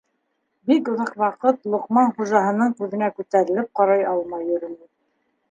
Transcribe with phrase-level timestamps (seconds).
[0.69, 4.83] Бик оҙаҡ ваҡыт Лоҡман хужаһының күҙенә күтәрелеп ҡарай алмай йөрөнө.